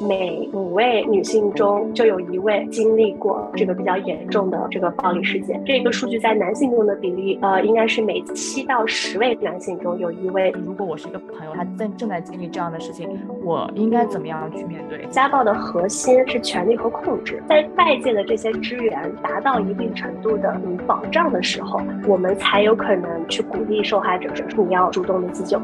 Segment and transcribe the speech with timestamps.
[0.00, 5.62] 每五位女性中就有一位经历过这个比较严重的这个暴力事件。
[5.64, 10.52] 这个数据在男性中的比例，呃，应该是每七到十位男性中有一位。
[10.64, 13.08] 如果我是一个朋友，他正正在经历这样的事情，
[13.42, 15.04] 我应该怎么样去面对？
[15.06, 25.60] 家暴的核心是权力和控制，在外界的这些支援达到一定程度的嗯保障的时候，我们才有可能去鼓励受害者说你要主动的自救。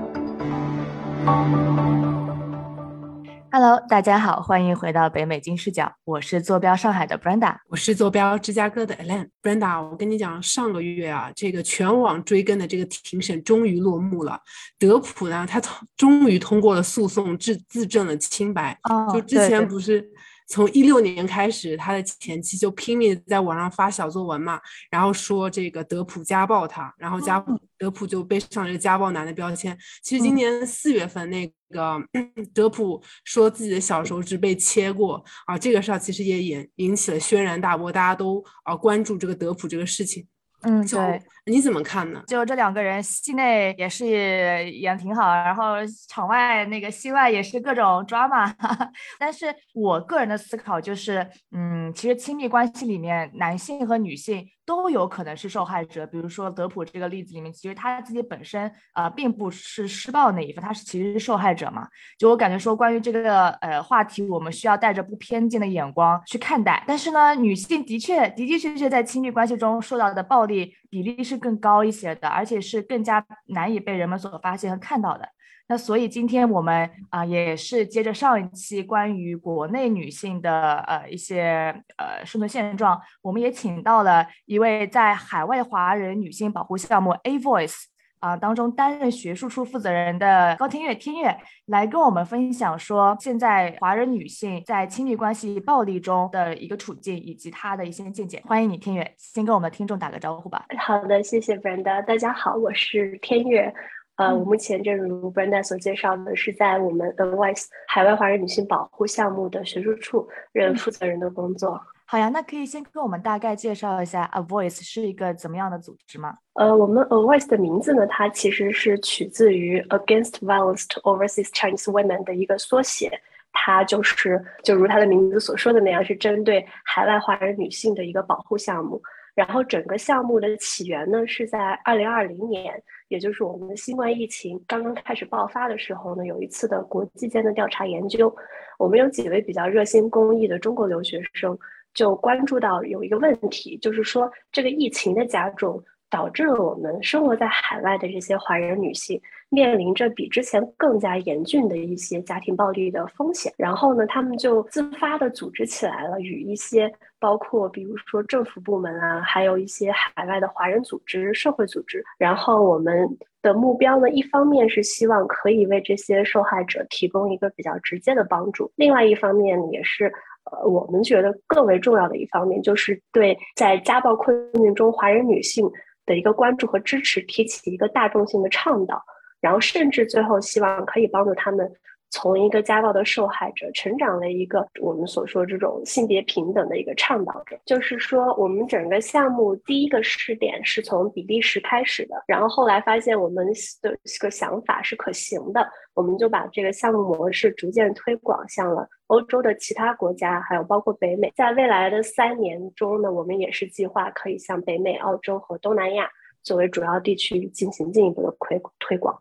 [3.53, 9.29] Hello，大家好，欢迎回到北美金视角，我是坐标上海的 Brenda，我是坐标芝加哥的 Ellen。
[9.43, 14.39] Brenda，我跟你讲，上个月啊，这个全网追更的这个庭审终于落幕了。
[14.79, 15.61] 德普呢，他
[15.97, 18.79] 终于通过了诉讼，自自证了清白。
[18.85, 20.09] 哦，就之前不是
[20.47, 24.61] 从一六年开始，他的前妻就拼命在网上发小作文嘛，
[24.93, 27.45] 然后说这个德普家暴他，然后家
[27.77, 29.77] 德普就背上这个家暴男的标签。
[30.05, 31.53] 其实今年四月份那。
[31.71, 40.27] 那个德普说自己的小手指被切过啊，这个事儿其实也引引起了轩然大波，大家都啊关注这个德普这个事情。
[40.63, 42.23] 嗯，对，你怎么看呢？
[42.27, 48.55] 就这两个人戏内也是演挺好，然后场外那个戏外也是各种抓马。
[49.19, 54.47] 但是我个人的思考就是，嗯，其实亲密关系里面男性和女性。
[54.67, 61.89] 都有可能是受害者，比如说德普这个例子里面，其实他自己本身呃并不是施暴那一方，他是其实是受害者嘛。
[62.19, 66.85] 就我感觉说，关于这个呃话题，我们需要带着不偏见的眼光去看待。
[66.87, 75.29] 但是呢，女性的确的的确确在亲密关系中受到的暴力比例是更高一些的，而且是更加难以被人们所发现和看到的。
[75.71, 87.85] 那所以今天我们啊也是接着上一期关于国内女性的呃一些呃生存现状，我们也请到了一位在海外华人女性保护项目 A Voice
[88.19, 98.43] 啊当中担任学术处负责人的高天月天月来跟我们分享说现在华人女性在亲密关系暴力中的一个处境以及她的一些见解。
[98.45, 100.67] 欢迎你天月，先跟我们的听众打个招呼吧。
[100.81, 103.73] 好的，谢谢 Brenda，大家好，我是天月。
[104.21, 111.81] 呃，我目前正如 Brenda 所介绍的，是在我们 Avoice 海外华人女性保护项目的学术处任负责人的工作。
[112.05, 116.37] 好呀，那可以先跟我们大概介绍一下 Avoice 是一个怎么样的组织吗？
[116.53, 123.11] 呃，我们 Avoice 的名字呢，它其实是取自于 Against Violence to Overseas Chinese Women 的一个缩写，
[123.53, 129.01] 它就是就如它的名字所说的那样，是针对海外华人女性的一个保护项目。
[129.35, 132.75] 然后整个项目的起源呢，是在二零二零年，
[133.09, 138.35] 也就是我们的新冠疫情刚刚开始爆发的时候呢，有一次的国际间的调查研究，
[138.79, 141.59] 我们有几位比较热心公益的中国留学生
[141.95, 145.83] 就关注到有一个问题，就是说这个疫情的加重。
[146.13, 153.55] 导致了我们生活在海外的这些华人女性面临着比之前更加严峻的一些家庭暴力的风险。
[153.57, 162.03] 然后呢，他们就自发的组织起来了，与一些包括比如说政府部门啊，还有一些海外的华人组织、社会组织。
[162.19, 163.07] 然后我们
[163.43, 170.13] 的目标呢，一方面是希望可以为这些受害者提供一个比较直接的帮助，另外一方面也是
[170.51, 175.71] 呃我们觉得更为重要的一方面，就是对在家暴困境中华人女性。
[176.07, 179.01] 的一个关注和支持，提起一个大众性的倡导，
[179.41, 181.71] 然后甚至最后希望可以帮助他们
[182.11, 187.57] 从一个家暴的受害者成长为一个我们所说这种性别平等的一个倡导者。
[187.65, 193.47] 就是说，我们整个项目第一个试点是从比利时开始的，然后后来发现我们
[193.81, 198.89] 的这个想法是可行的，我们就把这个项目模式逐渐推广向了。
[199.07, 206.09] 欧洲的其他国家，还有包括北美，在未来的三年中呢，我们也是计划可以向北美、澳洲和东南亚
[206.43, 209.21] 作为主要地区进行进一步的推推广。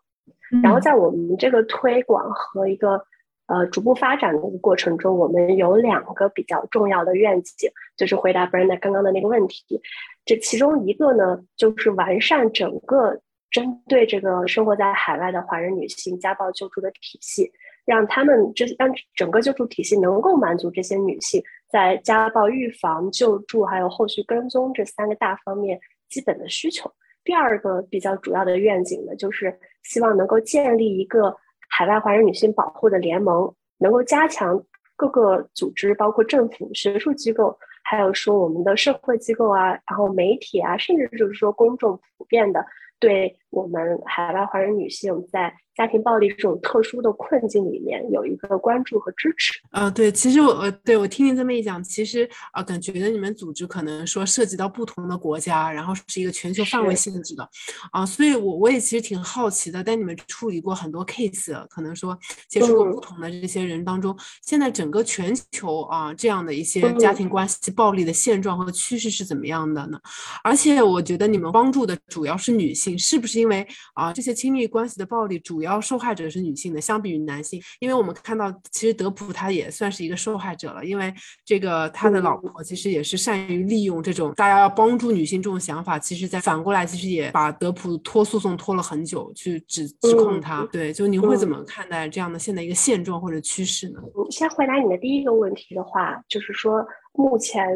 [0.62, 3.02] 然后在我们这个推广和一个
[3.46, 9.80] 呃逐步发展的一个过程中，我们有两个比较重要的愿景，就是回答 Brenda 刚刚的那个问题。
[10.24, 17.50] 这其中一个呢，就是完善整个针对这个生活在海外的华人女性家暴救助的体系。
[17.86, 26.88] 让他们这让整个救助体系能够满足这些女性在家暴预防、救助还有后续跟踪这三个大方面基本的需求。
[27.24, 31.36] 第二个比较主要的愿景呢，就是希望能够建立一个
[31.68, 34.62] 海外华人女性保护的联盟，能够加强
[34.96, 42.64] 各个组织，包括政府、学术机构，还有说我们的社会机构啊，然后媒体啊，甚至就是说公众普遍的
[42.98, 45.52] 对我们海外华人女性在。
[45.76, 49.54] 家庭暴力这种特殊的困境里面有一个关注和支持。
[49.70, 57.48] 呃，对，其实我呃，对我听你这么一讲，其实啊，感觉你们组织可能说涉及到不同的国家，然后是一个全球范围性质的
[57.92, 59.82] 啊，所以我我也其实挺好奇的。
[59.82, 69.98] 但你们处理过很多 case，可能说接触过不同的这些人当中，现在整个全球啊这样的一些家庭关系暴力的现状和趋势是怎么样的呢？
[70.44, 81.14] 而且我觉得你们帮助的主要是女性，是不是因为啊这些亲密关系的暴力主要要受害者是女性的，相比于男性，因为我们看到，其实德普他也算是一个受害者了，因为
[81.44, 90.66] 这个他的老婆其实也是善于利用这种大家要帮助女性这种想法，其实在反过来，其实也把德普拖诉讼拖了很久，去指指控他。
[90.72, 94.00] 对，就您会怎么看待这样的现在一个现状或者趋势呢？
[94.30, 96.84] 先回答你的第一个问题的话，就是说。
[97.12, 97.66] 目前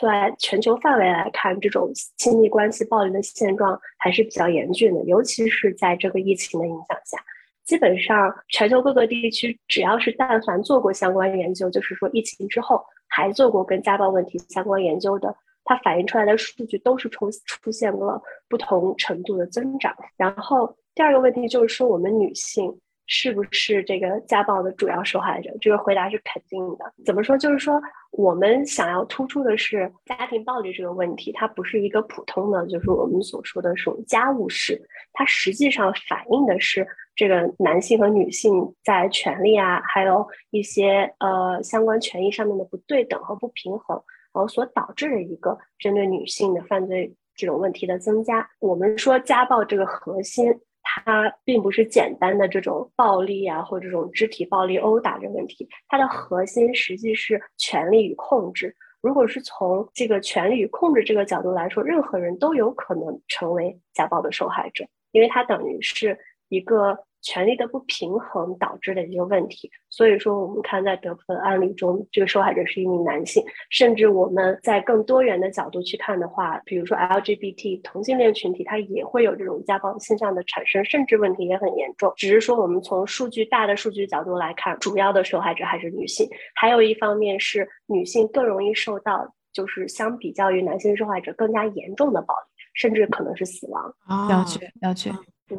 [0.00, 7.18] 在全球范围来看，这种亲密关系暴力的现状还是比较严峻的，尤其是在这个疫情的影响下。
[7.64, 19.94] 基本上，全球各个地区只要是但凡做过相关研究，就是说疫情之后还做过跟家暴问题相关研究的，它反映出来的数据都是出出现了不同程度的增长。
[20.16, 22.78] 然后第二个问题就是说，我们女性。
[23.06, 25.50] 是不是这个家暴的主要受害者？
[25.60, 26.92] 这个回答是肯定的。
[27.04, 27.36] 怎么说？
[27.36, 27.80] 就是说，
[28.12, 34.80] 我们想要突出的是家庭暴力这个问题，它不是一个普通的，就是我们所说的这种家务事，
[35.12, 44.02] 它实际上反映的是这个男性和女性在权利啊，还有一些呃相关权益上面的不对等和不平衡，
[44.32, 48.48] 然后所导致的一个针对女性的犯罪这种问题的增加。
[48.60, 50.58] 我们说家暴这个核心。
[50.84, 58.72] 它并不是简单的这种暴力啊，或者这种肢体暴力、殴打的问题，它的核心实际是权力与控制。
[59.00, 66.16] 如果是从这个权力与控制这个角度来说，任何人都有可能成为家暴的受害者，因为它等于是
[66.48, 66.96] 一个。
[67.24, 82.12] 权力的不平衡导致的一个问题，所以说我们看在德普的案例中，这个受害者是一名男性，甚至我们在更多元的角度去看的话，比如说 LGBT 同性恋群体，它也会有这种家暴现象的产生，甚至问题也很严重。
[82.16, 93.82] 只是说我们从数据大的数据角度来看，主要的受害者还是女性，还有一方面是女性更容易受到，就是相比较于男性受害者更加严重的暴力，甚至可能是死亡。
[94.28, 95.10] 了解，了解。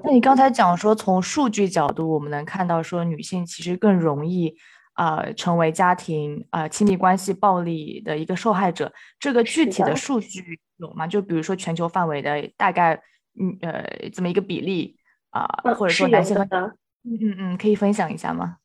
[0.04, 4.56] 那你刚才讲说，从数据角度，我们能看到说，女性其实更容易，
[4.96, 8.92] 呃，成为家庭呃亲密关系暴力的一个受害者。
[9.20, 11.06] 这个具体的数据有吗？
[11.06, 12.96] 就比如说全球范围的大概，
[13.40, 14.98] 嗯呃，这么一个比例
[15.30, 15.46] 啊，
[15.76, 16.44] 或者说男性和
[17.04, 18.58] 嗯嗯嗯，可以分享一下吗？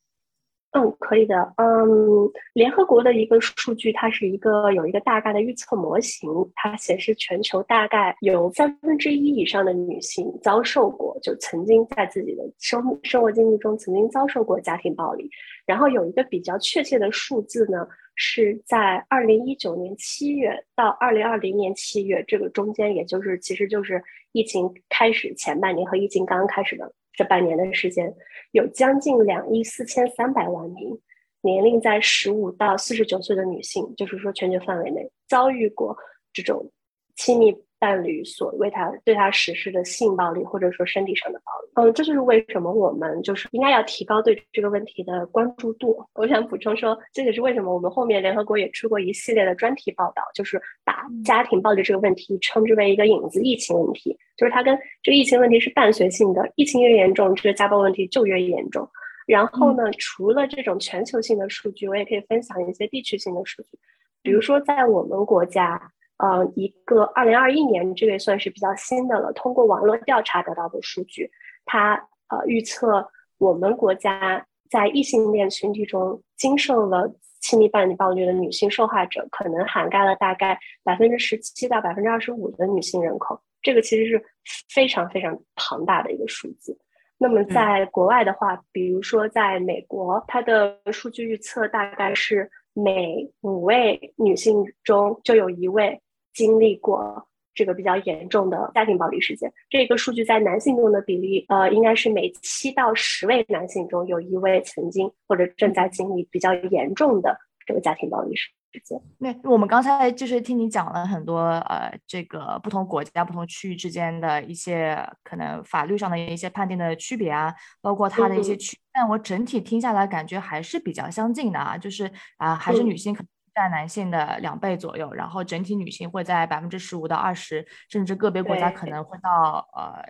[0.72, 1.52] 嗯，可以的。
[1.56, 15.28] 嗯，联合国的一个数据，它是一个有一个大概的预测模型，它显示全球大概有三分之一以上的女性遭受过，就曾经在自己的生生活经历中曾经遭受过家庭暴力。
[15.66, 17.84] 然后有一个比较确切的数字呢，
[18.14, 24.00] 是在二零一九年七月到二零二零年七月这个中间，也就是其实就是
[24.30, 26.92] 疫情开始前半年和疫情刚刚开始的。
[27.12, 28.14] 这半年的时间，
[28.52, 30.98] 有将近两亿四千三百万名
[31.42, 35.96] 年龄在十五到四十九岁的女性，就是说全球范围内遭遇过
[36.32, 36.70] 这种
[37.16, 37.56] 亲密。
[37.80, 46.04] 伴侣所为他对他实施的性暴力，或者说身体上的暴力，嗯，这就是为什么我们就是应该要提高对这个问题的关注度。
[46.12, 58.86] 我想补充说，这也是为什么我们后面联合国也出过一系列的专题报道，就是把家庭暴力这个问题称之为一个影子疫情问题，就是它跟这个疫情问题是伴随性的，疫情越严重，这个家暴问题就越严重。
[59.26, 63.78] 然后呢，除了这种全球性的数据，我也可以分享一些地区性的数据，
[64.22, 65.80] 比如说在我们国家。
[66.22, 69.32] 呃，一个二零二一年，这个也算是比较新的了。
[69.32, 71.30] 通过网络调查得到的数据，
[71.64, 71.94] 它
[72.28, 73.08] 呃预测
[73.38, 77.10] 我们国家在异性恋群体中经受了
[77.40, 83.40] 亲密伴侣暴力的女性受害者，可能涵盖了大概百分之十七到百分之二十五的女性人口。
[83.62, 84.22] 这个其实是
[84.68, 86.78] 非常非常庞大的一个数字。
[87.16, 95.98] 那么在国外的话，比如说在美国，它的数据预测大概是每五位女性中就有一位。
[96.32, 108.48] 经历过这个比较严重的家庭暴力事件，这个数据在男性中的比例，呃，应该是每七到十位男性中有一位曾经或者正在经历比较严重的这个家庭暴力事
[108.84, 109.00] 件。
[109.18, 123.28] 那我们刚才就是听你讲了很多，呃，这个不同国家、不同区域之间的一些可能法律上的一些判定的区别啊，包括它的一些区，但我整体听下来感觉还是比较相近的啊，就是啊，还是女性可能。
[123.54, 130.02] 在男性的两倍左右，然后整体女性会在百分之十五到二十，甚至个别国家可能会到呃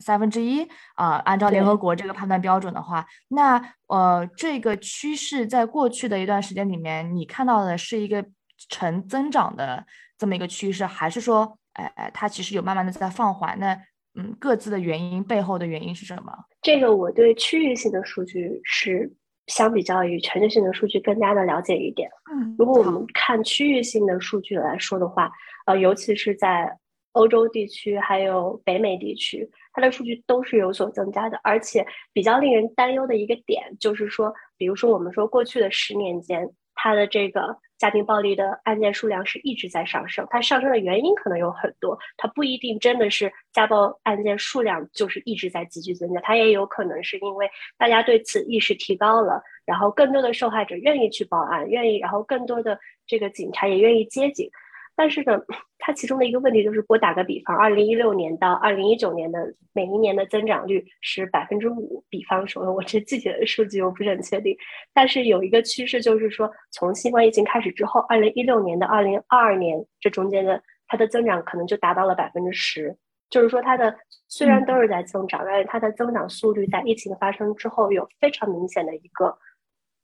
[0.00, 1.16] 三分之一啊。
[1.24, 8.24] 按照联合国这个判断标准的话，那呃，这个趋势在过去的一段时间里面，你看到的是一个
[8.68, 9.86] 呈增长的
[10.16, 13.58] 这么一个趋势，还是说，哎，它其实有慢慢的在放缓？
[13.58, 13.78] 那
[14.14, 16.32] 嗯，各自的原因背后的原因是什么？
[16.60, 19.14] 这个我对区域性的数据是
[19.48, 22.08] 相比较于全球性的数据更加的了解一点。
[22.32, 25.30] 嗯，如果我们看区域性的数据来说的话，
[25.66, 26.70] 呃，尤其是在
[27.12, 31.40] 欧洲地区还有北美地区，它的数据都是有所增加的。
[31.42, 40.26] 而且比较令人担忧的一个点就是说，比如说我们说过去的十年间，它的这个家庭暴力的案件数量是一直在上升。
[40.30, 54.50] 它上升的原因可能有很多，它不一定真的是家暴案件数量就是一直在急剧增加，它也有可能是因为大家对此意识提高了，然后更多的受害者愿意去报案，愿意，然后更多的这个警察也愿意接警。
[54.98, 55.40] 但是呢，
[55.78, 59.38] 它其中的一个问题就是，我打个比方，二零一六年到二零一九年的
[59.72, 62.04] 每一年的增长率是百分之五。
[62.08, 64.56] 比方说，我这具体的数据我不是很确定，
[64.92, 72.96] 但是有一个趋势就是说，从新冠疫情开始之后，二零一六年到二零二二年这中间的它的增长可能就达到了百分之十。
[73.30, 73.94] 就是说，它的
[74.26, 79.38] 虽然都是在增长，但是它的增长速率在疫情发生之后有非常明显的一个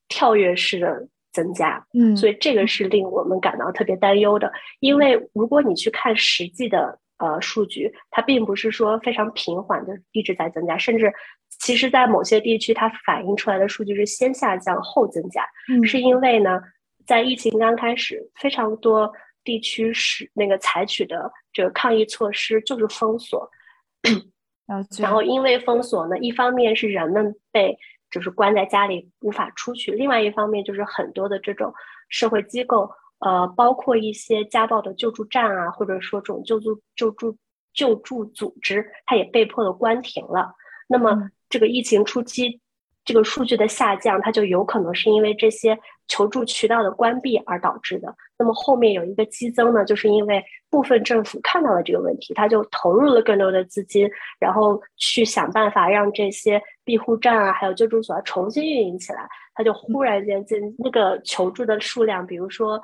[0.07, 1.09] 跳跃式的。
[1.35, 4.51] 增加，嗯，所以这个是令我们感到特别担忧的。
[4.79, 11.13] 因为如果你去看实际的呃数据，它并不是说非常平缓的一直在增加，甚至
[11.59, 15.85] 其实，在某些地区，它反映出来的数据是先下降后增加，嗯。
[15.85, 16.61] 是因为呢，
[17.05, 19.13] 在疫情刚开始，非常多
[19.43, 23.51] 地区是那个采取的这个抗疫措施就是封锁，
[25.01, 27.77] 然后因为封锁呢，一方面是人们被。
[28.15, 29.91] 就是关在家里无法出去。
[29.91, 31.75] 另外一方面，就是很多的这种
[32.09, 37.37] 社会机构，呃，包括一些家暴的救助站啊，或者说这种救助救助
[37.75, 40.55] 救助组织，它也被迫的关停了。
[40.87, 42.61] 那么，这个疫情初期。
[43.07, 45.79] 这个数据的下降，它就有可能是因为这些
[46.09, 48.17] 求助渠道的关闭而导致的。
[48.39, 59.29] 那么后面有一个激增呢，就是因为部分政府看到了这个问题，他就投入了更多的资金，然后去想办法让这些庇护站啊，还有救助所啊重新运营起来。
[59.55, 62.81] 它就忽然间进那个求助的数量，比如说，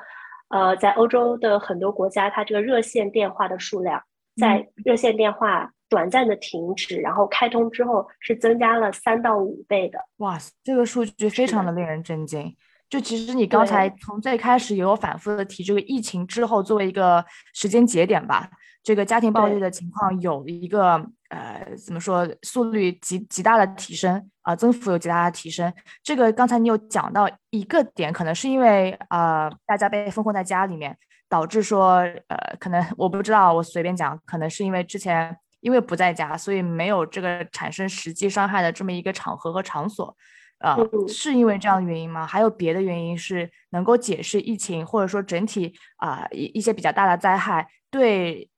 [0.48, 4.02] 呃，在欧洲的很多国家，它这个热线电话的数量，
[4.36, 5.72] 在热线电话。
[5.90, 9.98] 短暂的停止，然后开通之后是增加了三到五倍的。
[10.18, 12.56] 哇，这个数据非常的令人震惊。
[12.88, 18.48] 就其实你刚才从最开始也有反复的提这个疫情之后作为一个时间节点吧，
[18.82, 20.94] 这个家庭暴力的情况有一个
[21.28, 25.72] 呃怎么说速率极极大的提升啊，增幅有极大的提升。
[26.02, 30.96] 这个刚才你有讲到一个点，可能是因为呃大家被封控在家里面，
[31.28, 35.36] 导致说呃可能我不知道，我随便讲，可能是因为之前。
[35.62, 40.16] 因为不在家，所以没有这个产生实际伤害的这么一个场合和场所，
[40.60, 40.74] 啊，
[41.06, 42.26] 是因为这样的原因吗？
[42.26, 48.48] 还有别的原因是能够解释疫情或者说整体啊一一些比较大的灾害对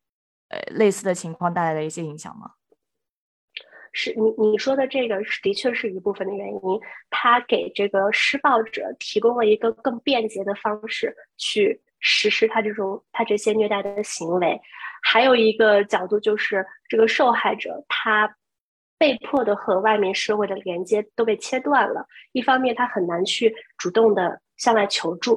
[0.52, 2.52] 呃类似的情况带来的一些影响吗？
[3.94, 6.60] 是你你说的这个是的确是一部分的原因，
[7.10, 14.58] 它给这个施暴者提供了一个更便捷的方式去实施他这种他这些虐待的行为。
[15.02, 18.34] 还有一个角度就是，这个受害者他
[18.96, 22.06] 被迫的和外面社会的连接都被切断了。
[22.32, 25.34] 一方面，他很难去主动的向外求助；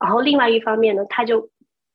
[0.00, 1.50] 然后另外一方面呢，他就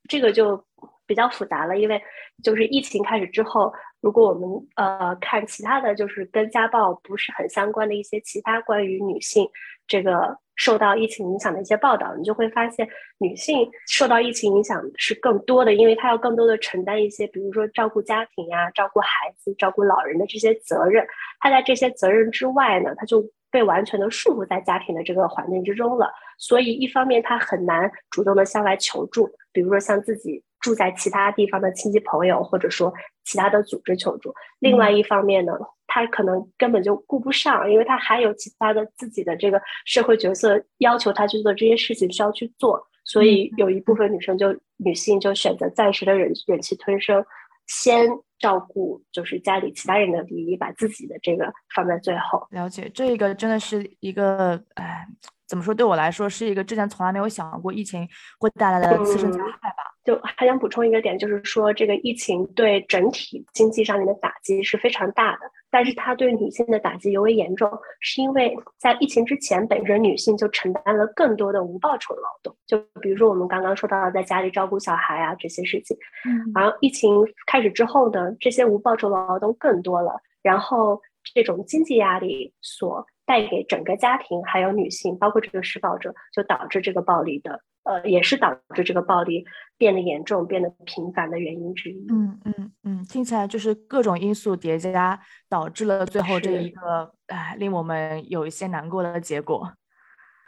[0.08, 0.64] 这个就
[1.08, 2.00] 比较复杂了，因为
[2.44, 9.50] 就是疫情开始之后，如果我们呃看其他的就是跟家暴不是很相关的一些其他关于女性
[9.88, 10.38] 这个。
[10.60, 21.06] 受到疫情影响的一些报道，你就会发现女性受到疫情影响是更多的，因为她要更多的承担一些，比如说照顾家庭呀、照顾孩子、照顾老人的这些责任。
[21.40, 26.12] 她在这些责任之外呢，她就被完全的束缚在家庭的这个环境之中了。
[26.40, 35.54] 所以，一方面她很难主动的向外求助，比如说向自己住在其他地方的亲戚朋友，或者说其他的组织求助；另外一方面呢。
[35.90, 47.26] 他可能根本就顾不上，因为他还有其他的自己的这个社会角色要求他去做这些事情需要去做，所以有一部分女生就女性就选择暂时的忍忍气吞声，
[47.68, 48.06] 先
[48.38, 52.46] 照顾就是家里其他人的利益，把自己的这个放在最后。
[52.52, 55.08] 了解，这个真的是一个，哎，
[55.48, 55.74] 怎么说？
[55.74, 58.06] 对我来说是一个之前从来没有想过疫情
[58.40, 59.87] 会带来的次生灾害吧。
[60.08, 65.40] 就还想补充一个点，就是说这个疫情对整体经济上面的打击是非常大的。
[65.70, 72.56] 但是它对女性的打击尤为严重，是因为在疫情之前，本身女性就承担了更多的无报酬劳动。
[72.66, 75.98] 就比如说我们刚刚说到的，在家里照顾小孩啊这些事情。
[76.26, 76.54] 嗯。
[76.56, 81.02] 然后疫情开始之后呢，这些无报酬劳动更多了，然后
[81.34, 87.62] 这种经济压力所带给整个家庭还有女性，包括这个施暴者，就导致这个暴力的。
[87.84, 89.46] 呃，也是导致这个暴力
[89.78, 92.06] 变得严重、变得频繁的原因之一。
[92.10, 95.18] 嗯嗯嗯，听起来就是各种因素叠加，
[95.48, 99.72] 导致了最后这一个，哎，令我们有一些难过的结果。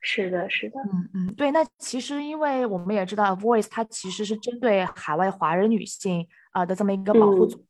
[0.02, 0.76] 是的，是的。
[0.82, 1.50] 嗯嗯，对。
[1.52, 7.66] 那其实，因为我们也知道，Voice 它其实是针对海外华人女性啊的这么一个保护组。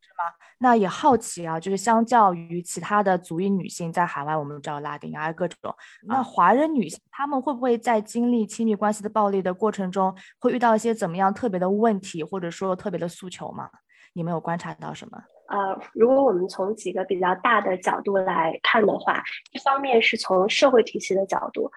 [0.62, 5.74] 那也好奇啊，就是相较于其他的族裔女性在海外，我们知道拉丁啊各种，
[6.06, 13.70] 那华人女性她们会不会在经历亲密关系的暴力的过程中，会遇到一些怎么样特别的问题，或者说特别的诉求吗？
[14.14, 15.18] 你们有观察到什么？
[15.48, 19.24] 呃，如果我们从几个比较大的角度来看的话，
[19.54, 21.72] 一方面是从社会体系的角度，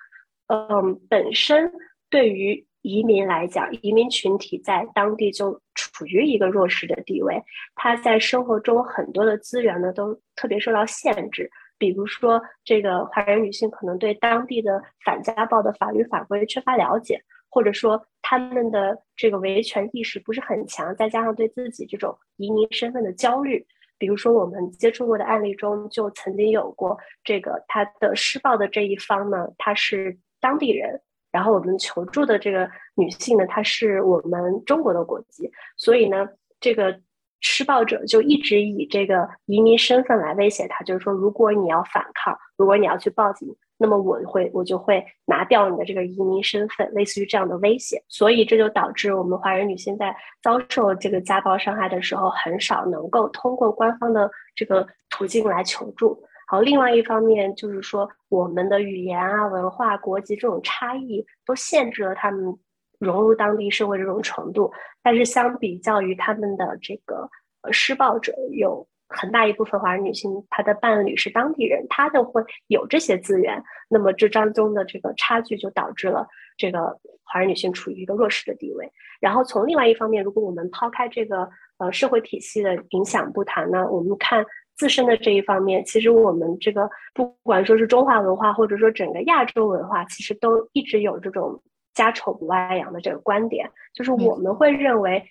[0.48, 1.72] 嗯，本身
[2.10, 2.66] 对于。
[2.82, 7.42] 移民来讲，移民群体在当地就处于一个弱势的地位，
[7.74, 11.50] 他在生活中很多的资源呢都特别受到限制。
[11.78, 23.66] 比如说，这个华人女性可能对当地的反家暴的法律法规缺乏了解，或者说他们的这个维权意识不是很强，再加上对自己这种移民身份的焦虑。
[23.98, 31.00] 比如说，我们接触过的案例中就曾经有过这个他的施暴的这一方呢，他是当地人。
[31.32, 36.28] 然后我们求助的这个女性呢，她是我们中国的国籍，所以呢，
[36.60, 37.00] 这个
[37.40, 43.48] 施暴者就一直以这个移民身份来威胁她，就是说，如果你要反抗，如果你要去报警，
[43.78, 48.00] 那么我会我就会拿掉你的这个移民身份，类似于这样的威胁。
[48.08, 56.22] 所以这就导致我们华人女性在遭受这个家暴伤害的时候，很少能够通过官方的这个途径来求助。
[56.52, 62.54] 好，另外一方面就是说，我们的语言啊、文化、国籍这种差异都限制了他们
[62.98, 64.70] 融入当地社会这种程度。
[65.02, 67.26] 但是相比较于他们的这个
[67.70, 73.64] 施暴者，有很大一部分华人女性，她的伴侣是当地人，她就会有这些资源。
[73.88, 76.28] 那么这当中的这个差距就导致了
[76.58, 78.92] 这个华人女性处于一个弱势的地位。
[79.22, 84.44] 然后从另外一方面，如果我们抛开这个呃社会体系的影响不谈呢，我们看。
[84.76, 91.62] 自身的这一方面，其实我们这个不管说是中华文化，或者说整个亚洲文化，其实都一直有这种
[91.94, 95.22] 家丑不外扬的这个观点，就是我们会认为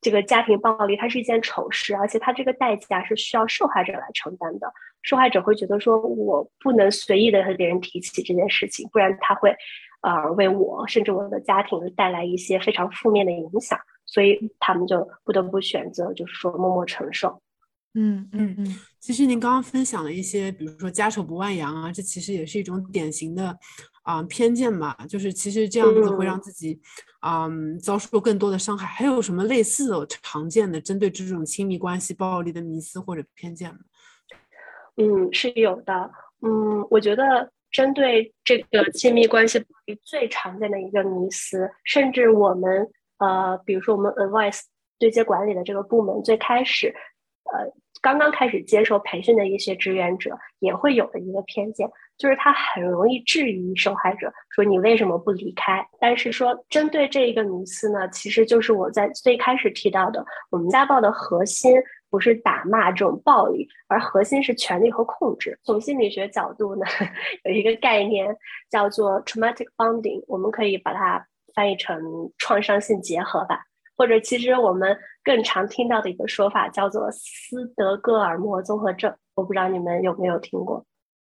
[0.00, 4.72] 这个家庭暴力它是一件丑事，而且它这个代价是需要受害者来承担的。
[5.02, 9.54] 受害者会觉得说，我不能随意的和别人提起这件事情，不然他会
[10.02, 17.40] 呃为我甚至我的家庭带来一些非常负面的影响，所以他们就不得不选择就是说默默承受。
[17.94, 23.54] 嗯嗯嗯，其实您刚刚分享了一些，比如说家丑不外扬啊，这其实也是一种典型的
[24.02, 24.96] 啊偏见吧。
[25.06, 26.80] 就是其实这样子会让自己
[27.20, 28.86] 嗯遭受更多的伤害。
[28.86, 33.80] 还有什么类似的常见的针对这种亲密关系暴力的迷思或者偏见吗？
[34.96, 36.10] 嗯，是有的。
[36.40, 44.62] 嗯，我觉得针对这个亲密关系暴力最常见的一个迷思，甚至我们呃，比如说我们 advice
[44.98, 46.94] 对接管理的这个部门最开始
[47.44, 47.70] 呃。
[48.02, 51.88] 刚刚开始接受培训的一些志愿者也会有的一个偏见，
[52.18, 55.86] 就是他很容易质疑受害者，说你为什么不离开？
[56.00, 61.72] 但是说针对这一个迷思呢，其实就是我在最开始提到的，我们家暴的核心
[62.10, 65.56] 不是打骂这种暴力，而核心是权力和控制。
[65.62, 66.84] 从心理学角度呢，
[67.46, 68.36] 有一个概念
[68.68, 72.02] 叫做 traumatic bonding，我们可以把它翻译成
[72.36, 73.64] 创伤性结合吧。
[73.96, 80.84] 或者，其实我们更常听到的一个说法叫做斯德哥尔摩综合症，我不知道你们有没有听过？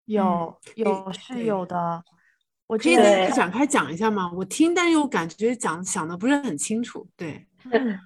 [0.06, 2.04] 有，有是有的。
[2.67, 2.95] 我可以
[3.34, 4.32] 展开讲一下吗？
[4.34, 7.06] 我听，但又感觉讲想的不是很清楚。
[7.17, 7.45] 对，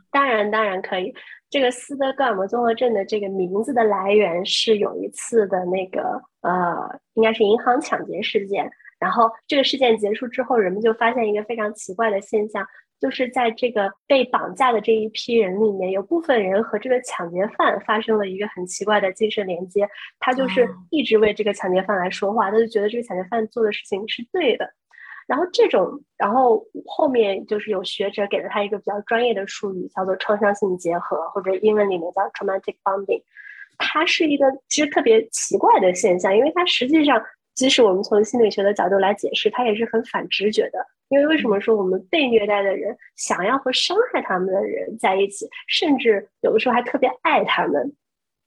[0.10, 1.14] 当然，当然可以。
[1.52, 6.02] 这个斯德哥尔摩综合症的这个名字的来源是有一次的那个
[6.42, 8.70] 呃，应该是银行抢劫事件。
[8.98, 12.66] 然后这个事件结束之后，人们就发现一个非常奇怪的现象。
[13.00, 19.88] 就是在这个被绑架的这一批人里面，有部分人和这个抢劫犯发生了一个很奇怪的精神连接，
[20.20, 24.70] 他就是一直为这个抢劫犯来说话，他就觉得这个抢劫犯做的事情是对的。
[25.28, 33.24] 然后这种，然后后面就是有学者给了他一个比较专业的术语，叫做创伤性结合，或者英文里面叫 traumatic bonding。
[33.78, 37.22] 它是一个其实特别奇怪的现象，因为它实际上，
[37.56, 40.86] 即使我们从心理学的角度来解释，它也是很反直觉的。
[41.10, 47.94] 因为为什么说我们被虐待的人想要和伤害他们的人在一起，甚至有的时候还特别爱他们？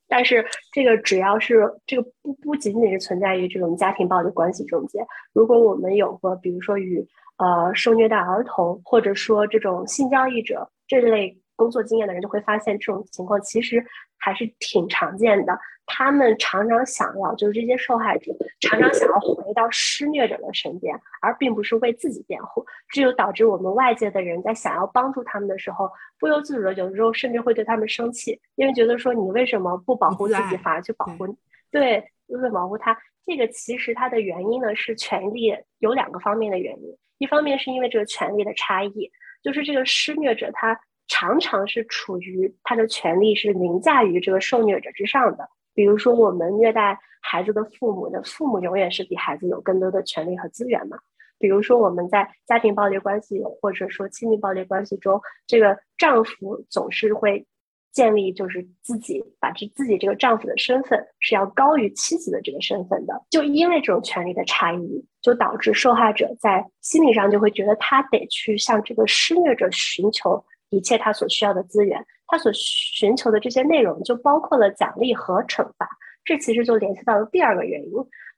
[0.08, 13.84] 但是这个只要是这个不不仅仅是存在于这种家庭暴力关系中间，如果我们有过比如说与呃受虐待儿童或者说这种性交易者这类工作经验的人，就会发现这种情况其实
[14.16, 15.58] 还是挺常见的。
[15.90, 22.64] 他们常常想要，就是这些受害者常常想要回到施虐者的身边，而并不是为自己辩护。
[22.90, 25.90] 这就导致我们外界的人在想要帮助他们的时候，
[26.20, 31.26] 不由自主的有时候甚至会对他们生气，因为觉得说你为什么不保护自己，反而去保护？
[31.70, 32.96] 对，就是保护他。
[33.24, 39.10] 这个其实它的原因呢是权利有两个方面的原因，一方面是因为这个权利的差异，
[39.42, 45.48] 就是这个施虐者他常常是处于他的权利是凌驾于这个受虐者之上的。
[45.74, 50.98] 比如说，我们虐待孩子的父母的父母永远是比孩子有更多的权利和资源嘛？
[51.38, 57.46] 比如说，我们在家庭暴力关系或者说亲密暴力关系中，这个丈夫总是会
[57.92, 63.14] 建立就是自己把这自己这个丈夫的身份是要高于妻子的这个身份的。
[63.30, 72.04] 就因为这种权利的差异，就导致受害者在心理上就会觉得他得去向这个施虐者寻求一切他所需要的资源。
[72.26, 75.88] 他所寻求的这些内容就包括了奖励和惩罚，
[76.24, 77.92] 这其实就联系到了第二个原因，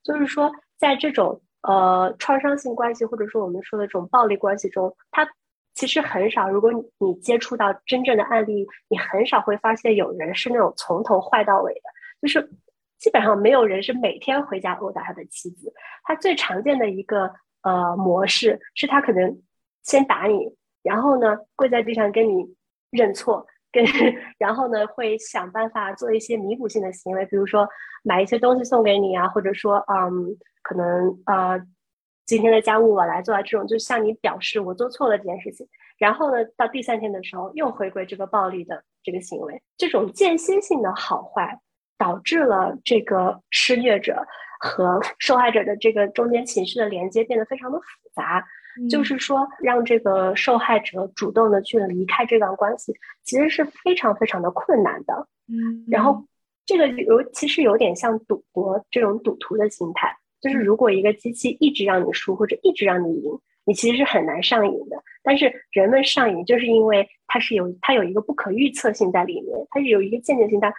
[0.04, 5.28] 就是说，在这种呃创伤性关系或者说我们说的这种暴力关系中，他
[5.74, 6.48] 其实很少。
[6.48, 11.80] 如果你接触到真正的案例，你很少会发现有人是那种从头坏到尾的，
[12.22, 12.48] 就是
[12.98, 15.72] 基本上没有人是每天回家殴打他的妻子。
[16.04, 19.42] 他最常见的一个呃模式是他可能
[19.82, 22.54] 先打你，然后呢跪在地上跟你
[22.90, 23.46] 认错。
[23.72, 23.84] 跟
[24.36, 27.68] 然后呢，会想办法做一些弥补性的行为，比如说
[28.02, 31.56] 买一些东西送给你啊，或者说，嗯，可能呃，
[32.26, 35.68] 今天的家务我来做啊，这种就向你表示我做错了这件事情。
[35.98, 41.60] 然后呢，到第三天的时候又回归这个暴力的这个行为，这种间歇性的好坏，
[41.96, 44.26] 导致了这个施虐者
[44.58, 48.44] 和受害者的这个中间情绪的连接变得非常的复杂。
[48.88, 55.26] 就是说，让这个受害者主动的去离开这段关系，其实是非常非常的困难的。
[55.48, 56.24] 嗯，然后
[56.64, 65.02] 这个有其实有点像赌博这种赌徒的心态，就是如果一个机器一直让你输或者一直让你赢，你其实是很难上瘾的。
[65.22, 70.72] 但是人们上瘾，就是因为它是有它有一个不可预测性在里面，它是有一个间接性，它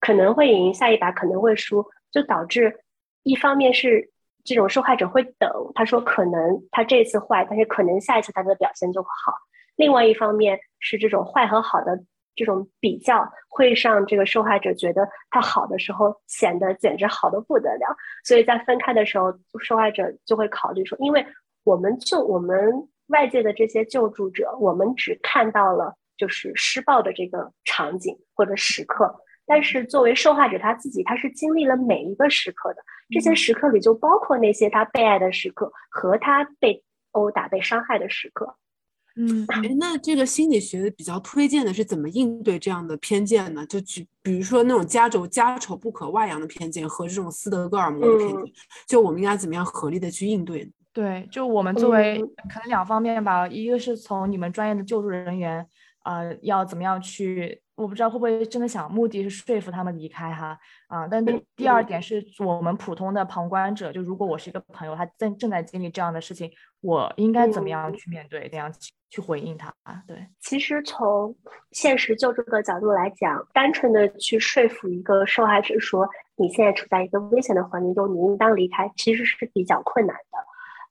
[0.00, 2.80] 可能会赢，下一把可能会输，就导致
[3.22, 4.10] 一方面是。
[4.48, 9.32] 这种受害者会等，他说可能他这次坏，但是可能下一次他的表现就会好。
[9.76, 12.02] 另外一方面是这种坏和好的
[12.34, 17.94] 这种比较，会让这个受害者觉得他好的时候显得简直好的不得了。
[18.24, 21.24] 所以在分开的时候，受害者就会考虑说，因为
[21.64, 29.14] 我们就我们外界的这些救助者，我们只看到了就是施暴的这个场景或者时刻。
[29.48, 32.82] 但是作为受害者他自己，他是经历了每一个时刻的。
[33.10, 38.54] 这些时刻里就包括那些他被爱的时刻和他被殴打、被伤害的时刻。
[39.16, 43.66] 嗯，哎，那这个心理学比较推荐的是怎么应对这样的偏见呢？
[43.66, 48.52] 就举，比如说那种家丑家丑不可外扬的偏见和这种斯德哥尔摩的偏见，
[48.86, 50.70] 就我们应该怎么样合力的去应对？
[50.92, 52.20] 对，就我们作为
[52.52, 55.66] 可能两方面吧，一个是从你们专业的救助人员，
[56.04, 57.62] 呃，要怎么样去。
[57.78, 68.72] 我不知道会不会真的想目的是说服他们离开哈啊，但第二点是我们普通的旁观者，就如果我是一个朋友，他正正在经历这样的事情，我应该怎么样去面对，怎样
[69.08, 70.02] 去回应他啊？
[70.08, 71.34] 对，其实从
[71.70, 80.38] 现实救助的角度来讲，单纯的去说服一个受害者说你现在处在一个危险的环境中，你应当离开，其实是比较困难的。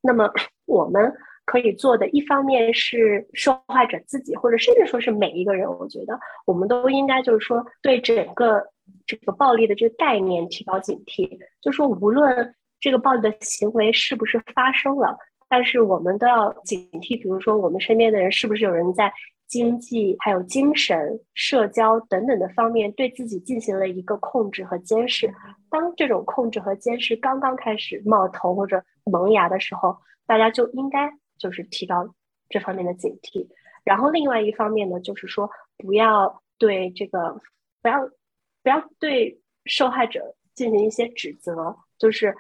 [0.01, 0.31] 那么
[0.65, 1.13] 我们。
[1.47, 8.61] 可以做的一方面是受害者自己，或者甚至说是每一个人，我觉得我们都应该就是说对整个
[9.05, 11.39] 这个暴力的这个概念提高警惕。
[11.61, 17.15] 就说无论这个暴力的行为是不是发生了，但是我们都要警惕。
[17.15, 19.09] 比如说我们身边的人是不是有人在
[19.47, 25.33] 经济、还有精神、社交等等的方面对自己进行了一个控制和监视。
[25.69, 31.09] 当这种控制和监视刚刚开始冒头或者萌芽的时候，大家就应该。
[31.37, 32.13] 就是提高
[32.49, 33.47] 这方面的警惕，
[33.83, 37.39] 然后另外一方面呢，就是说不要对这个
[37.81, 38.07] 不要
[38.63, 42.35] 不要对受害者进行一些指责，就是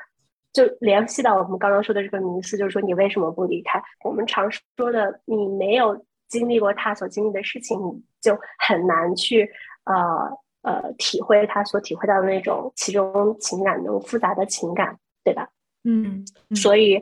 [0.53, 3.83] 就联系到我们刚刚说的这个名词，就是说你为什么不离开？
[4.03, 9.49] 我们常说的，你没有经历过他所经历的事情，你就很难去
[9.83, 9.93] 呃
[10.61, 15.49] 呃体会他所体会到的那种其中情感那种复杂的情感，对吧？
[15.83, 17.01] 嗯，所以。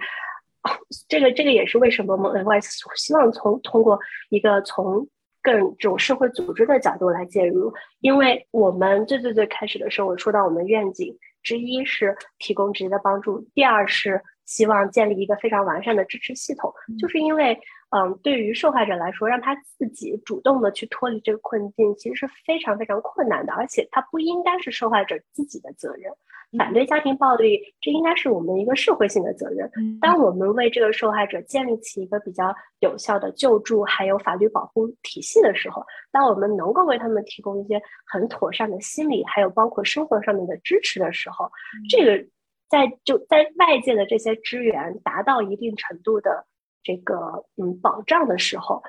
[1.08, 3.99] 这个这个也是为什么我们 NS 希望从通过
[4.30, 5.08] 一个从
[5.41, 17.60] 更这种社会组织的角度来介入，因为我们最最最开始的时候，我说到我们愿景之一是提供直接的帮助，第二是希望建立一个非常完善的支持系统，就是因为，
[17.95, 26.12] 嗯，对于受害者来说，让他自己主动的去脱离这个困境，其实是非常非常困难的，而且他不应该是受害者自己的责任。
[26.57, 29.69] 反对家庭暴力，这应该是我们一个社会性的责任。
[29.99, 41.49] 当我们为这个受害者建立起一个比较有效的救助还有法律保护体系的时候，当我们能够为他们提供一些很妥善的心理还有包括生活上面的支持的时候，
[41.89, 42.25] 这个
[42.69, 46.45] 在就在外界的这些支援达到一定程度的
[46.83, 48.81] 这个嗯保障的时候，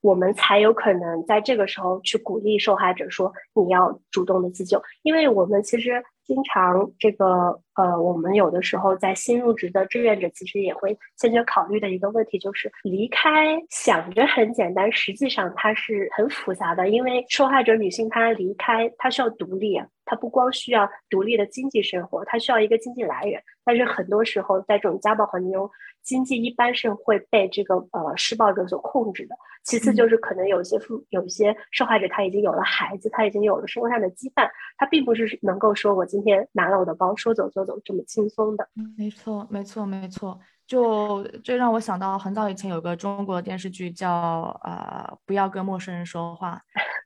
[0.00, 6.02] 我们才有可能在这个时候去鼓励受害者说你要主动的自救，因为我们其实。
[6.30, 16.88] 经常这个呃，我们有的时候在新入职的志愿者，其实也会先决考虑的一个问题，就是离开，想着很简单，实际上它是很复杂的。
[16.88, 23.42] 因为受害者女性她离开，她需要独立，她不光需要独立的经济生活，她需要一个经济来源。
[23.64, 25.70] 但是很多时候在这种家暴环境中，
[26.02, 29.36] 经济一般是会被这个呃施暴者所控制的。
[29.62, 38.68] 其次就是可能有些父有些受害者他已经有了孩子，他已经有了生活上的羁绊，他并不是能够说我今天拿了我的包说走就走这么轻松的。
[38.96, 40.38] 没错，没错，没错。
[40.66, 46.62] 就这让我想到很早以前有个中国电视剧叫呃不要跟陌生人说话，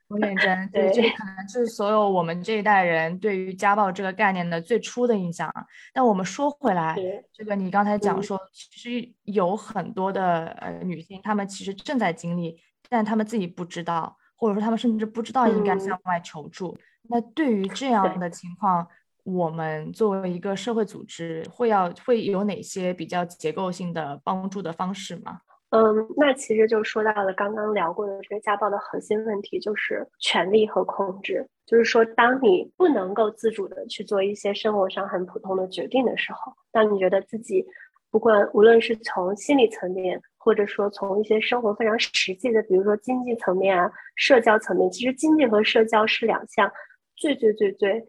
[0.07, 5.51] 我认真，对，这可能是所有我们这一代人对于家暴这个概念的最初的印象。
[5.95, 6.95] 但我们说回来，
[7.33, 16.77] 这个你刚才讲说，其实有很多的呃女性，她们其实正在经历，但她们自己不知道，或者说她们甚至不知道应该向外求助。
[17.09, 18.87] 那对于这样的情况，
[19.25, 25.39] 我们作为一个社会组织，会要会有哪些比较结构性的帮助的方式吗？
[25.71, 31.45] 嗯，那其实就说到了刚刚聊过的这个家暴的核心问题，就是权力和控制。
[31.65, 37.65] 就是说，当你不能够自主的去做一些生活上很普通的决定的时候，当你觉得自己
[38.11, 46.71] 不管无论是从心理层面，或者说从一些生活非常实际的，比如说经济层面啊、社交层面，其实经济和社交是两项
[47.15, 48.05] 最最最最。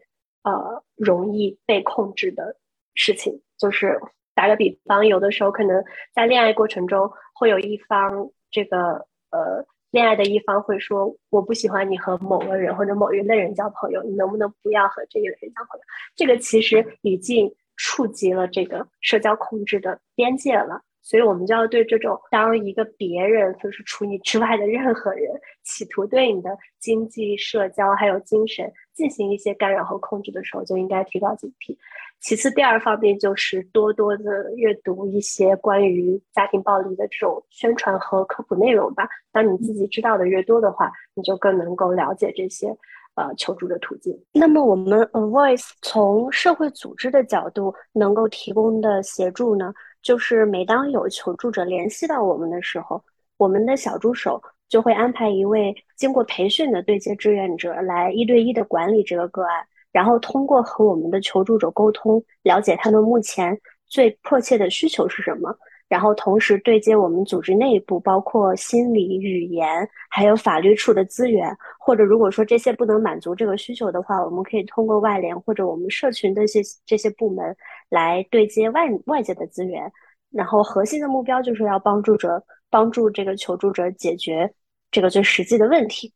[0.47, 2.55] 呃，容易被控制的
[2.93, 3.99] 事情，就是
[4.33, 5.83] 打个比方，有的时候可能
[6.13, 15.85] 在恋爱过程中，会有一方这个呃，恋爱的一方会说，我不喜欢你和某个人或者某一类人交朋友，你能不能不要和这个人交朋友？
[16.15, 20.81] 这个其实已经触及了这个社交控制的边界了。
[21.09, 25.31] 所以，我们就要对这种当一个别人就是除你之外的任何人，
[25.63, 31.77] 企图对你的经济、社交还有精神进行一些干扰和控制的时候，就应该提高警惕。
[32.19, 39.07] 其次，第二方面就是多多的阅读一些关于家庭暴力的这种宣传和科普内容吧。
[39.31, 42.67] 当你自己知道的越多的话，你就更能够了解这些
[43.15, 44.13] 呃求助的途径。
[44.33, 49.71] 那么，我们 A Voice 从社会组织的角度能够提供的协助呢？
[50.07, 53.03] 就是每当有求助者联系到我们的时候，
[53.35, 65.53] 我们的小助手就会安排一位经过培训的对接志愿者来一对一的管理这个个案，然后通过和我们的求助者沟通，了解他们目前最迫切的需求是什么，
[65.89, 77.55] 然后同时对接我们组织内部包括心理、语言还有法律处的资源，或者如果说这些不能满足这个需求的话，我们可以通过外联或者我们社群的这些这些部门。
[77.89, 79.89] 来对接外外界的资源，
[80.29, 84.53] 然后核心的目标就是要帮助者帮助这个求助者解决
[84.91, 86.13] 这个最实际的问题。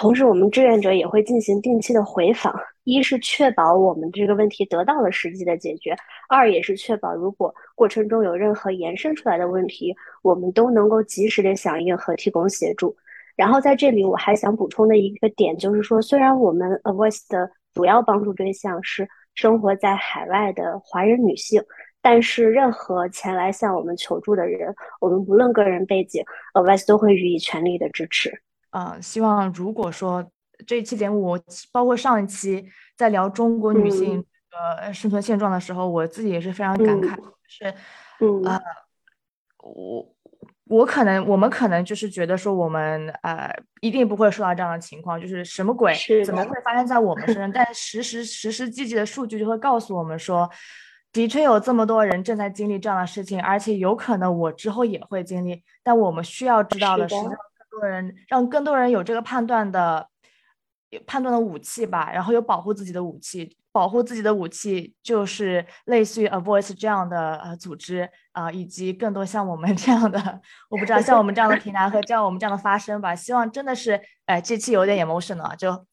[0.00, 5.94] 同时，我们志愿者也会进行定期的回访，一是确保我们这个问题得到了实际的解决，
[6.26, 12.96] 二也是确保如果过程中有任何延伸出来的问题，我们都能够及时的响应和提供协助。
[13.36, 19.06] 然后在这里，我还想补充的一个点就是说，虽然我们 A Voice 的主要帮助对象是。
[19.34, 21.62] 生活在海外的华人女性，
[22.02, 28.42] 但是任何前来向我们求助的人，我们不论个人背景，Avice 都会予以全力的支持。
[28.70, 30.28] 啊，希望如果说
[30.66, 31.40] 这一期节目，我
[31.72, 37.74] 包括上一期在聊中国女性呃生存现状的时候，我自己也是非常感慨，是，
[38.20, 38.60] 嗯啊，
[39.58, 40.14] 我。
[40.70, 45.92] 我可能，我们可能就是觉得说，我们呃一定不会受到这样的情况，就是什么鬼，
[46.24, 47.50] 怎么会发生在我们身上？
[47.50, 50.48] 但实时实时际际的数据就会告诉我们说，
[51.12, 55.60] 的确有这么多人正在经历这样的事情，而且有可能我之后也会经历。
[55.82, 57.16] 但我们需要知道的是，
[57.80, 60.08] 多人让更多人有这个判断的
[61.06, 63.56] 判断的武器吧，然后有保护自己的武器。
[63.72, 73.14] 保护自己的武器就是类似于 A Voice 这样的呃组织啊，以及更多像我们 这样的，我不知道像我们这样的平台和像我们这样的发声吧。
[73.14, 75.86] 希望真的是，哎，这期有点 emotion 了就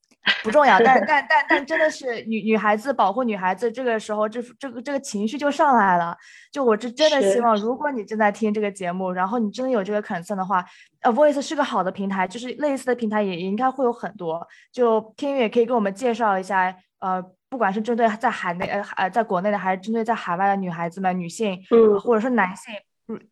[0.44, 6.16] 不重要，但 但但但真的是女女孩子保护女孩子，这个时候这这个这个情绪就上来了。
[6.52, 10.64] 就我这真的希望，如果你正在听这个节目，然后你真的有这个 concern 的话
[11.02, 14.46] ，A Voice 是个好的平台，就是类似的平台也也应该会有很多。
[14.72, 22.74] 就天宇也可以给我们介绍一下，呃，不管是针对在海内呃呃在国内的，还是针对在海外的女孩子们、女性，嗯，或者说男性，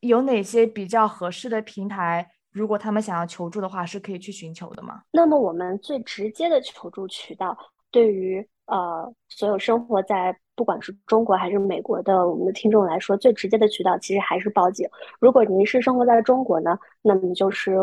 [0.01, 2.27] 有哪些比较合适的平台？
[2.56, 5.02] 如果他们想要求助的话，是可以去寻求的吗？
[5.12, 7.56] 那么我们最直接的求助渠道，
[7.91, 14.88] 对于呃所有生活在不管是中国还是美国的我们的听众来说，最直接的渠道其实还是报警。
[15.20, 17.76] 如果您是生活在中国呢，那么就是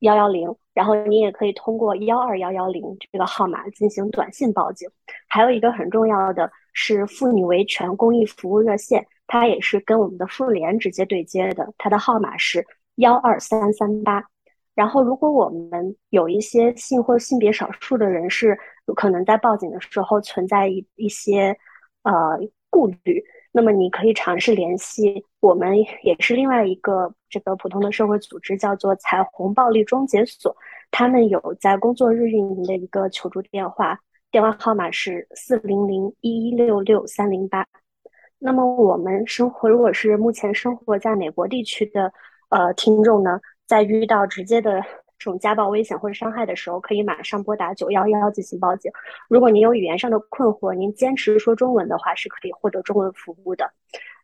[0.00, 4.90] 幺幺零，然后您也可以通过幺二幺幺零这个号码进行短信报警。
[5.28, 12.66] 还有一个很重要的是妇女维权公益服务热线，它也是跟我们的妇联直接对接的，它的号码是。
[12.96, 14.24] 幺二三三八，
[14.74, 18.58] 然后如果我们有一些性或性别少数的人士，
[18.94, 21.56] 可能在报警的时候存在一一些
[22.02, 22.12] 呃
[22.70, 30.56] 顾虑，那么你可以尝试联系我们，也是另外一个这个普通的社会组织，叫做彩虹暴力终结所，
[30.90, 33.98] 他们有在工作日运营的一个求助电话，
[34.30, 37.66] 电话号码是四零零一一六六三零八。
[38.38, 42.10] 那么我们生活，如果是目前生活在美国地区的。
[42.48, 44.80] 呃，听众呢，在遇到直接的
[45.18, 48.90] 这种家暴、危险或者伤害的时候，可以马上拨打九幺幺进行报警。
[49.28, 53.70] 如果您有语言上的困惑，您坚持说中文的话，是可以获得中文服务的。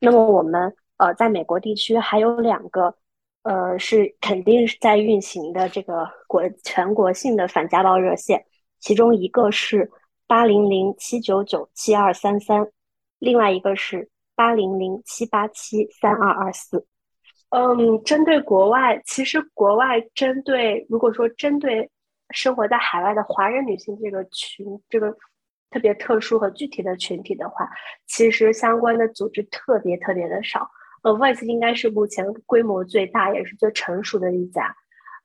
[0.01, 2.95] 那么我们呃，在美国地区还有两个，
[3.43, 8.45] 呃，是肯定是在运行的这个国全国性的反家暴热线，
[8.79, 9.91] 其中一个是
[10.29, 12.71] 八零零七九九七二三三，
[13.19, 16.87] 另外一个是八零零七八七三二二四。
[17.55, 21.91] 嗯，针对国外，其实国外针对如果说针对
[22.31, 25.15] 生活在海外的华人女性这个群，这个
[25.71, 27.69] 特别特殊和具体的群体的话，
[28.07, 30.67] 其实相关的组织特别特别的少。
[31.03, 34.75] 呃，Voice 应该是目前规模最大也是最成熟的一家。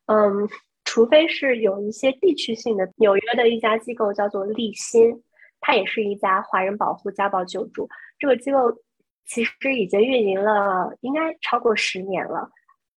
[0.07, 0.49] 嗯，
[0.83, 5.23] 除非是有一些地区性的，纽约的一家机构叫做立新，
[5.61, 7.87] 它也是一家华人保护家暴救助
[8.19, 8.77] 这个机构。
[9.27, 12.49] 其实已经运营了，应该超过十年了，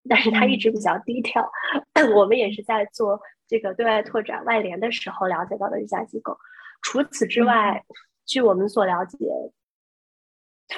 [0.08, 1.50] 但是它一直比较低调。
[2.14, 6.36] 我们也是在做这个对外拓展外联的时候了解到的一家机构。
[6.82, 7.82] 除此之外，
[8.26, 9.16] 据我们所了解，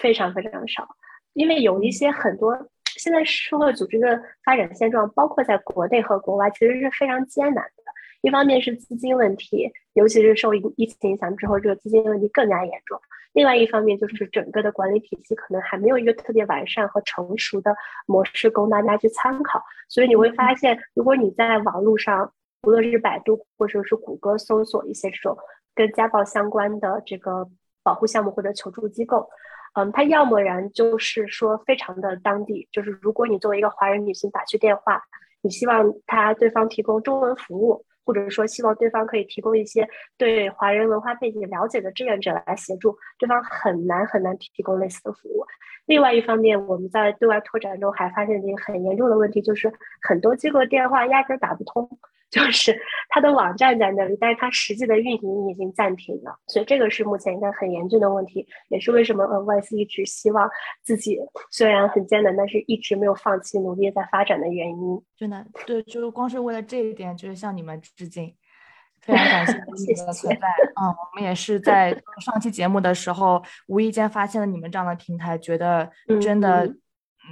[0.01, 0.89] 非常非常少。
[1.33, 2.57] 因为有一些很多
[2.97, 7.83] 现在社会组织的发展现状，包括在国内和国外，其实是非常艰难的。
[8.23, 13.01] 一方面是资金问题，尤其是受疫疫情影响之后，这个资金问题更加严重。
[13.33, 17.75] 另外一方面就是整个的管理体系可能还没有一个特别完善和成熟的
[18.07, 22.33] 模式供大家去参考，所以你会发现，如果你在网络上，
[22.65, 25.37] 无论是百度或者是谷歌搜索一些这种
[25.75, 27.49] 跟家暴相关的这个
[27.83, 29.29] 保护项目或者求助机构，
[29.75, 35.01] 嗯，它要么然就是说非常的当地，就是如果你作为一个华人女性打去电话，
[35.41, 37.85] 你希望他对方提供中文服务。
[38.11, 45.47] 或者说，希望对方可以提供一些对华人文化背景了解的志愿者来协助，对方很难很难提供类似的服务。
[45.87, 51.89] 另外一方面，我们在对外拓展中还发现一个很严重的问题，就是很多机构电话压根打不通。
[52.31, 52.75] 就是
[53.09, 60.49] 它的网站在那里，但是它实际的运营已经暂停了，所以这个是目前一个很严峻的问题，也是为什么 Voice 一直希望
[60.83, 61.19] 自己
[61.51, 65.03] 虽然很艰难，但是一直没有放弃努力在发展的原因。
[65.17, 68.33] 真的，对，就是光是为了这一点，就是向你们致敬，
[69.01, 70.47] 非常感谢你们的 存在。
[70.81, 71.91] 嗯，我们也是在
[72.21, 75.91] 上期节目的时候无意间发现了你们这样的平台，觉得
[76.21, 76.73] 真的。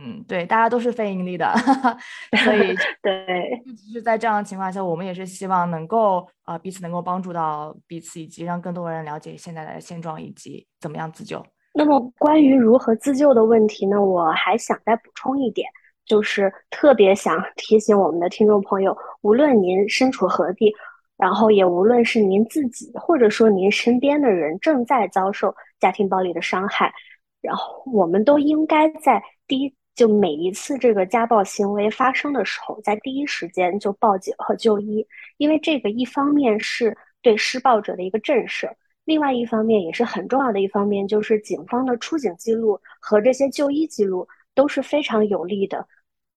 [0.00, 1.52] 嗯，对，大家都是非盈利的，
[2.44, 11.44] 所以 对，就是，在这样的情况下，我们也是希望能够呃彼此能够帮助到彼此，以及让更多人了解现在的现状以及怎么样自救。
[11.74, 14.00] 那么，关于如何自救的问题呢？
[14.00, 15.68] 我还想再补充一点，
[16.06, 20.72] 就是特别想提醒我们的听众朋友，无论您身处何地，
[21.16, 26.92] 然后也无论是您自己或者说您身边的人正在遭受家庭暴力的伤害，
[27.40, 29.74] 然后我们都应该在第一。
[29.98, 35.04] 就每一次这个家暴行为发生的时候，在第一时间就报警和就医，
[35.38, 38.70] 因为这个一方面是对施暴者的一个震慑，
[39.04, 45.84] 另外一方面也是很重要的一方面，就是警方的出警记录和这些就医记录都是非常有利的，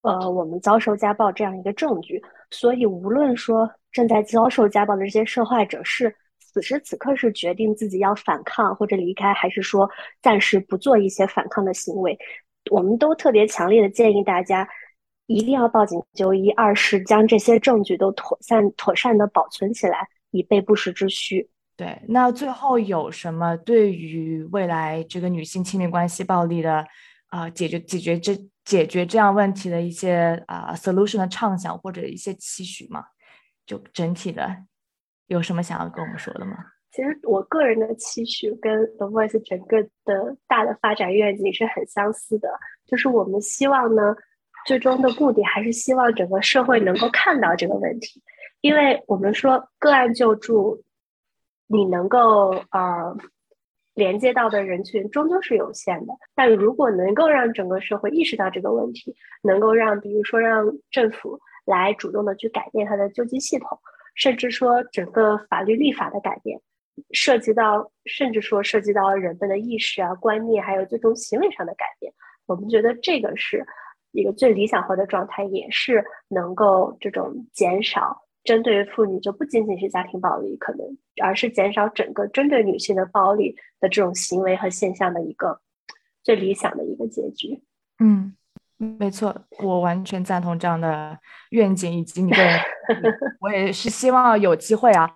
[0.01, 2.19] 呃，我们遭受家暴这样一个证据。
[2.49, 9.87] 所以，无论说正在遭受家暴的这些受害者是此时此刻是决定自己要反抗或者离开，还是说
[10.19, 12.17] 暂时不做一些反抗的行为。
[12.71, 14.65] 我们都特别强烈的建议大家，
[15.27, 16.49] 一定要报警就医。
[16.51, 21.49] 二是将这些证据都妥善妥善的保存起来，以备不时之需。
[21.75, 26.85] 对，那最后有什么对于未来这个女性亲密关系暴力的
[27.27, 33.03] 啊解决解决这解决这样问题的一些啊 solution 的畅想或者一些期许吗？
[33.65, 34.55] 就整体的
[35.27, 36.55] 有什么想要跟我们说的吗？
[36.91, 42.49] 其实我个人的期许跟 The Voice 整个的大的发展愿景是很相似的，
[42.85, 44.15] 就是我们希望呢，
[44.65, 48.21] 最终的目的还是希望整个社会能够看到这个问题，
[48.61, 50.83] 因为我们说个案救助。
[51.73, 53.15] 你能够呃
[53.93, 63.79] 连接到的人群终究是有限的，但如果能够让整个社会意识到这个问题，能够让比如说让政府来主动的去改变它的救济系统，
[64.15, 66.59] 甚至说整个法律立法的改变，
[67.11, 72.13] 涉及到甚至说涉及到人们的意识啊、观念，还有最终行为上的改变，
[72.45, 73.65] 我们觉得这个是
[74.11, 78.27] 一个最理想化的状态，也是能够这种减少。
[78.43, 85.61] 针对妇女就不仅仅是家庭暴力，可能而是减少整个针对女性的暴力的这种行为和现象的一个
[86.23, 87.61] 最理想的一个结局。
[87.99, 88.35] 嗯，
[88.97, 91.15] 没错，我完全赞同这样的
[91.51, 92.59] 愿景以及你个人。
[93.39, 95.07] 我也是希望有机会啊，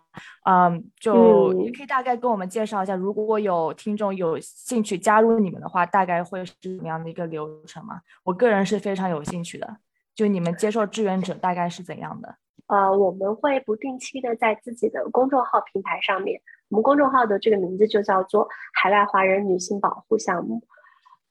[0.47, 7.99] 嗯，就你可以大概跟我们介绍一下，如果有听众有兴趣加入你们的话，大概会是怎么样的一个流程吗？
[8.24, 9.78] 我个人是非常有兴趣的，
[10.13, 12.36] 就你们接受志愿者大概是怎样的？
[12.68, 16.39] 呃，我们会不定期的在自己的公众号平台上面，
[16.70, 18.47] 我们公众号的这个名字就叫做
[18.80, 20.61] “海外华人女性保护项目”。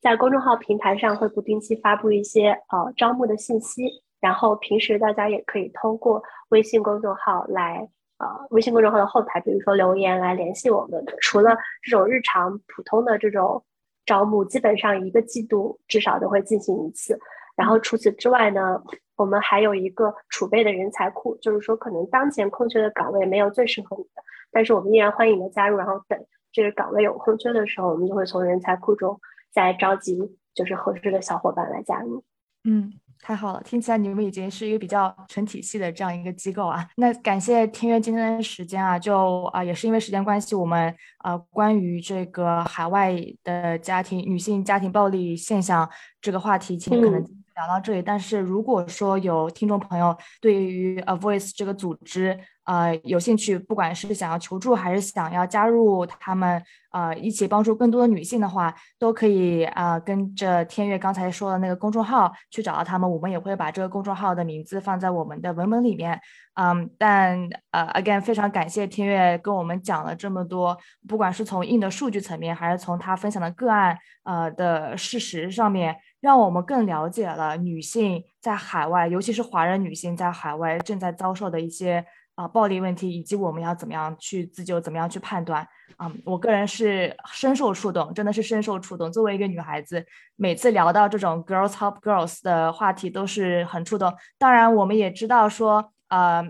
[0.04, 3.84] 在公众号平台上会不定期发布一些呃招募的信息，
[4.20, 7.88] 然后平时大家也可以通过微信公众号来
[8.18, 11.02] 呃微信公众号的后台，比如说留言来联系我们。
[11.22, 13.64] 除了这种日常普通的这种
[14.04, 17.18] 招募，基本上一个季度至少都会进行一次。
[17.56, 18.82] 然后除此之外呢？
[19.16, 25.76] 我们还有一个储备的人才库，就是说，可能当前空缺的岗位没有最适合你的，但是我们依然欢迎你的加入。
[25.76, 26.18] 然后等
[26.50, 29.16] 这个岗位有空缺的时候，我们就会从人才库中
[29.54, 30.18] 再召集
[30.54, 32.24] 就是合适的小伙伴来加入。
[32.64, 36.88] 嗯，太好了，听起来你们已经是一个比较成体系的这样一个机构啊。
[36.96, 45.88] 那感谢天悦今天的时间啊，就啊也是因为时间关系，我们呃关于这个海外的家庭女性家庭暴力现象
[46.20, 47.24] 这个话题，请可能。
[47.54, 63.08] 聊到这里，但是如果说有听众朋友对于 A Voice 这个组织，呃，有兴趣，不管是想要求助还是想要加入他们，呃，一起帮助更多的女性的话，都可以啊，跟着天悦刚才说的那个公众号去找到他们。
[63.08, 66.18] 我们也会把这个公众号的名字放在我们的文本里面。
[66.54, 67.38] 嗯，但
[67.72, 70.76] 呃，again，非常感谢天悦跟我们讲了这么多，
[71.06, 75.94] 不管是从硬的数据层面，还是从他分享的个案呃的事实上面，
[76.24, 82.04] 让我们更了解了女性在海外，尤其是华人女性在海外正在遭受的一些。
[82.36, 85.64] 啊，暴力问题以及我们要怎么样去自救，怎么样去判断？
[85.96, 89.12] 啊，我个人是深受触动，真的是深受触动。
[89.12, 90.04] 作为一个女孩子，
[90.34, 94.12] 每次聊到这种 girls help girls 的话题，都是很触动。
[94.36, 96.44] 当然，我们也知道说，呃，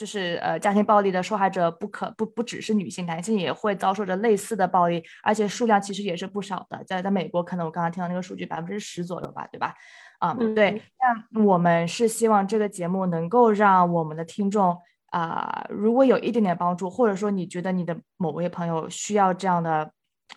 [0.00, 6.82] 就是呃，家庭暴力的受害者不可不不只是女性，男性也会遭受着类似的暴力，而且数量其实也是不少的。
[6.86, 9.74] 在在美国，可能我刚刚听到那个数据，百分之十左右吧，对吧？
[10.18, 10.80] 啊，对。
[11.34, 14.74] 那我们是希望这个节目能够让我们的听众。
[15.10, 19.92] 啊，如果有一点点帮助，或者说你觉得你的某位朋友需要这样的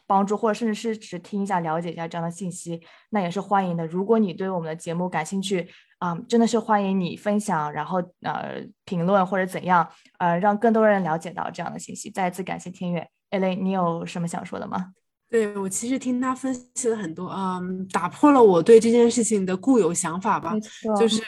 [0.05, 3.86] 帮助，或者甚至是只听一下、了解一下这样的信息，那也是欢迎的。
[3.86, 5.70] 如果你对我们的节目感兴趣，
[6.03, 9.87] 啊，真的是欢迎你分享，然后呃评论或者怎样，
[10.19, 12.11] 呃，让更多人了解到这样的信息。
[12.11, 14.87] 再一次感谢天悦，A 雷，你有什么想说的吗？
[15.29, 20.53] 对我其实听他分析了很多，嗯，打破了我对这件事情的固有想法吧，
[20.99, 21.23] 就是。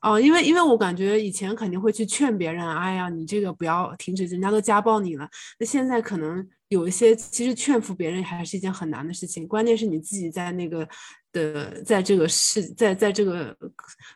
[0.00, 5.28] 哦，因为因为我感觉以前肯定会去劝别人，哎呀，你这个不要停止，人家都家暴你了。
[5.60, 10.88] 那现在可能有一些，其实劝服别人还是一件很难的事情，关键是你自己在那个。
[11.36, 13.54] 的，在这个事，在在这个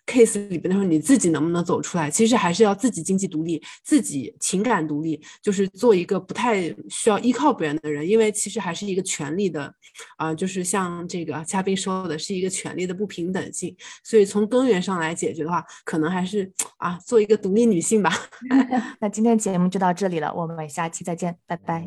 [0.07, 2.11] case 里边的时候，你自己能不能走出来？
[2.11, 8.09] 其实还是要自己经济独立，自己情感独立，就是做一个不太需要依靠别人的人。
[8.09, 9.73] 因为其实还是一个权利的，
[10.17, 13.77] 啊，就是像这个嘉宾说的，是一个权利的不平等性。
[14.03, 18.11] 所以从根源上来解决的话，可能还是啊，做一个独立女性吧。
[19.01, 21.87] 那今天节目就到这里了，我们下期再见，拜拜。